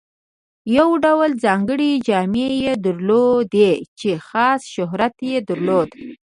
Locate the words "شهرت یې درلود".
4.73-5.89